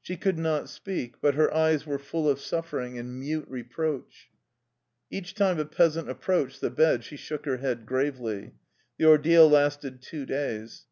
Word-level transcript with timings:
She 0.00 0.16
could 0.16 0.38
not 0.38 0.68
speak, 0.68 1.16
but 1.20 1.34
her 1.34 1.52
eyes 1.52 1.84
were 1.84 1.98
full 1.98 2.28
of 2.28 2.38
suffering 2.38 2.98
and 3.00 3.18
mute 3.18 3.46
re 3.48 3.64
proach. 3.64 4.28
Each 5.10 5.34
time 5.34 5.58
a 5.58 5.64
peasant 5.64 6.08
approached 6.08 6.60
the 6.60 6.70
bed 6.70 7.02
she 7.02 7.16
shook 7.16 7.46
her 7.46 7.56
head 7.56 7.84
gravely. 7.84 8.52
The 8.98 9.06
ordeal 9.06 9.50
lasted 9.50 10.00
two 10.00 10.24
days. 10.24 10.84